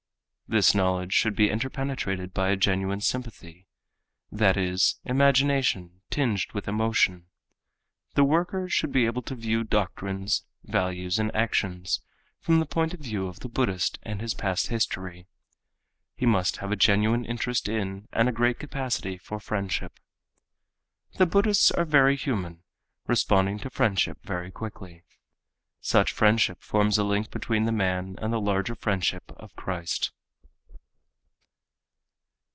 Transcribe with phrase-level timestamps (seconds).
[0.51, 3.67] This knowledge should be interpenetrated by a genuine sympathy,
[4.29, 7.27] that is, imagination tinged with emotion.
[8.15, 12.01] The worker should be able to view doctrines, values and actions
[12.41, 15.25] from the point of view of the Buddhist and his past history.
[16.17, 20.01] He must have a genuine interest in and a great capacity for friendship.
[21.15, 22.61] The Buddhists are very human,
[23.07, 25.05] responding to friendship very quickly.
[25.79, 30.11] Such friendship forms a link between the man and the larger friendship of Christ.